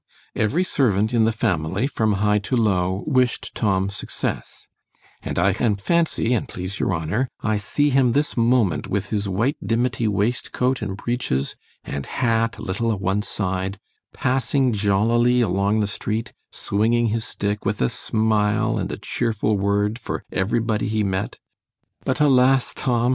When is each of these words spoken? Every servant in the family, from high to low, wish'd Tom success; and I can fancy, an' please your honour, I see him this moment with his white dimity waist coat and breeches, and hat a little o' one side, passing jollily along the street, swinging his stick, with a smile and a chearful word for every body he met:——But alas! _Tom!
Every 0.35 0.63
servant 0.63 1.13
in 1.13 1.25
the 1.25 1.31
family, 1.31 1.85
from 1.85 2.13
high 2.25 2.39
to 2.49 2.57
low, 2.57 3.03
wish'd 3.05 3.53
Tom 3.53 3.87
success; 3.91 4.67
and 5.21 5.37
I 5.37 5.53
can 5.53 5.75
fancy, 5.75 6.33
an' 6.33 6.47
please 6.47 6.79
your 6.79 6.91
honour, 6.91 7.27
I 7.41 7.57
see 7.57 7.91
him 7.91 8.13
this 8.13 8.35
moment 8.35 8.87
with 8.87 9.09
his 9.09 9.29
white 9.29 9.57
dimity 9.63 10.07
waist 10.07 10.51
coat 10.53 10.81
and 10.81 10.97
breeches, 10.97 11.55
and 11.83 12.07
hat 12.07 12.57
a 12.57 12.63
little 12.63 12.91
o' 12.91 12.95
one 12.97 13.21
side, 13.21 13.77
passing 14.11 14.73
jollily 14.73 15.39
along 15.41 15.81
the 15.81 15.85
street, 15.85 16.33
swinging 16.51 17.09
his 17.09 17.23
stick, 17.23 17.63
with 17.63 17.79
a 17.79 17.87
smile 17.87 18.79
and 18.79 18.91
a 18.91 18.97
chearful 18.97 19.55
word 19.55 19.99
for 19.99 20.23
every 20.31 20.59
body 20.59 20.87
he 20.87 21.03
met:——But 21.03 22.19
alas! 22.19 22.73
_Tom! 22.73 23.09